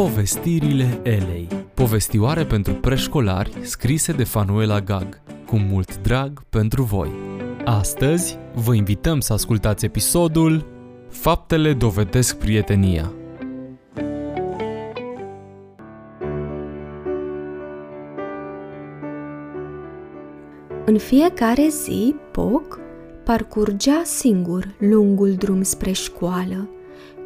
[0.00, 1.48] Povestirile Elei.
[1.74, 5.20] Povestioare pentru preșcolari scrise de Fanuela Gag.
[5.46, 7.10] Cu mult drag pentru voi.
[7.64, 10.66] Astăzi vă invităm să ascultați episodul
[11.08, 13.12] Faptele dovedesc prietenia.
[20.84, 22.78] În fiecare zi, Poc
[23.24, 26.68] parcurgea singur lungul drum spre școală.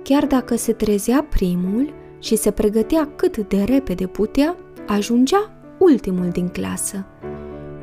[0.02, 4.56] Chiar dacă se trezea primul și se pregătea cât de repede putea,
[4.87, 7.06] ajungea ultimul din clasă.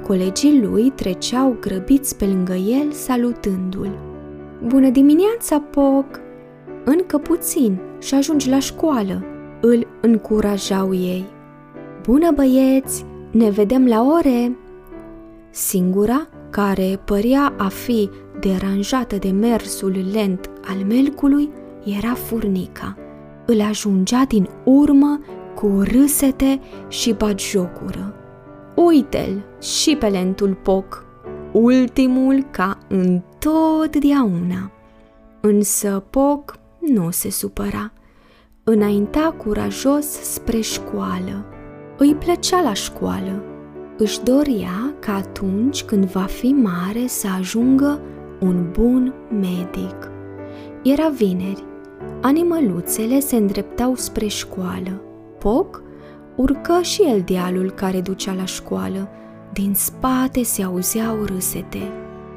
[0.07, 3.99] Colegii lui treceau grăbiți pe lângă el, salutându-l.
[4.67, 6.05] Bună dimineața, Poc!
[6.85, 9.23] Încă puțin și ajungi la școală,
[9.61, 11.25] îl încurajau ei.
[12.03, 14.57] Bună băieți, ne vedem la ore!
[15.49, 21.49] Singura, care părea a fi deranjată de mersul lent al melcului,
[21.83, 23.00] era furnica.
[23.51, 25.19] Îl ajungea din urmă
[25.55, 28.13] cu râsete și batjocură.
[28.75, 31.05] Uite-l și pe lentul poc,
[31.51, 34.71] ultimul ca întotdeauna.
[35.41, 37.91] Însă Poc nu se supăra.
[38.63, 41.45] Înainta curajos spre școală.
[41.97, 43.43] Îi plăcea la școală
[43.97, 47.99] își dorea ca atunci când va fi mare să ajungă
[48.39, 50.11] un bun medic.
[50.83, 51.69] Era vineri.
[52.21, 55.01] Animăluțele se îndreptau spre școală.
[55.39, 55.83] Poc
[56.35, 59.09] urcă și el dealul care ducea la școală.
[59.53, 61.91] Din spate se auzeau râsete.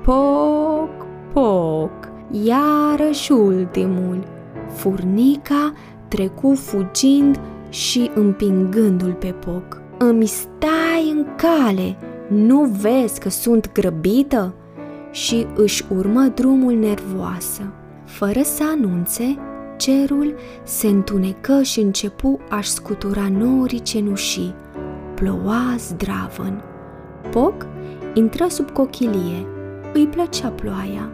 [0.04, 4.24] Poc, poc, iarăși ultimul.
[4.68, 5.72] Furnica
[6.08, 9.82] trecu fugind și împingându-l pe Poc.
[9.98, 11.96] Îmi stai în cale,
[12.28, 14.54] nu vezi că sunt grăbită?
[15.10, 17.62] Și își urmă drumul nervoasă.
[18.04, 19.38] Fără să anunțe,
[19.84, 24.54] cerul se întunecă și începu a-și scutura norii cenușii.
[25.14, 26.62] Ploua zdravăn.
[27.30, 27.66] Poc
[28.14, 29.46] intră sub cochilie.
[29.94, 31.10] Îi plăcea ploaia.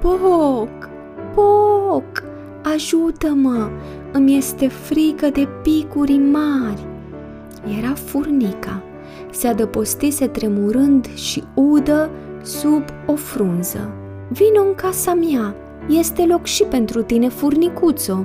[0.00, 0.88] Poc!
[1.34, 2.22] Poc!
[2.62, 3.68] Ajută-mă!
[4.12, 6.86] Îmi este frică de picuri mari!
[7.78, 8.82] era furnica.
[9.30, 12.10] Se adăpostise tremurând și udă
[12.42, 13.94] sub o frunză.
[14.28, 15.54] Vino în casa mea,
[15.88, 18.24] este loc și pentru tine, furnicuțo.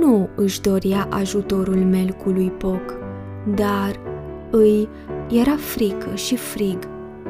[0.00, 2.94] Nu își dorea ajutorul melcului Poc,
[3.54, 4.00] dar
[4.50, 4.88] îi
[5.30, 6.78] era frică și frig,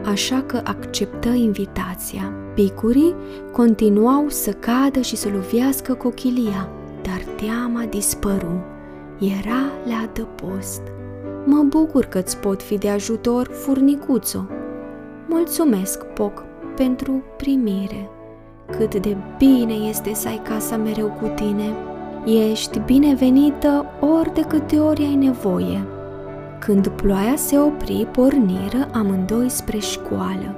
[0.04, 2.32] așa că acceptă invitația.
[2.54, 3.14] Picurii
[3.53, 6.69] continuau să cadă și să lovească cochilia,
[7.03, 8.64] dar teama dispăru.
[9.19, 10.82] Era la adăpost.
[11.44, 14.47] Mă bucur că îți pot fi de ajutor, furnicuțo.
[15.28, 16.44] Mulțumesc, Poc,
[16.76, 18.10] pentru primire.
[18.78, 21.75] Cât de bine este să ai casa mereu cu tine.
[22.25, 25.87] Ești binevenită ori de câte ori ai nevoie.
[26.59, 30.56] Când ploaia se opri, porniră amândoi spre școală.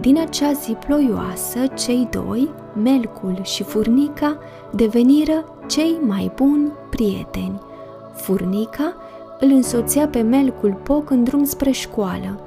[0.00, 2.50] Din acea zi ploioasă, cei doi,
[2.82, 4.38] Melcul și Furnica,
[4.72, 7.60] deveniră cei mai buni prieteni.
[8.14, 8.94] Furnica
[9.40, 12.40] îl însoțea pe Melcul Poc în drum spre școală.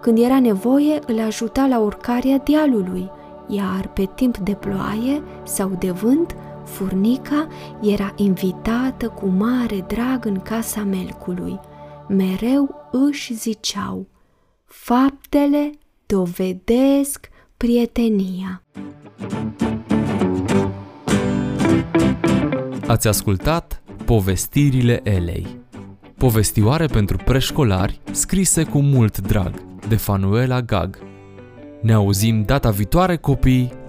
[0.00, 3.10] Când era nevoie, îl ajuta la urcarea dealului,
[3.54, 7.48] iar pe timp de ploaie sau de vânt, furnica
[7.82, 11.60] era invitată cu mare drag în casa Melcului.
[12.08, 14.06] Mereu își ziceau,
[14.64, 15.70] faptele
[16.06, 18.62] dovedesc prietenia.
[22.86, 25.60] Ați ascultat povestirile Elei
[26.22, 31.11] Povestioare pentru preșcolari scrise cu mult drag de Fanuela Gag.
[31.82, 33.81] Ne auzim data viitoare, copii!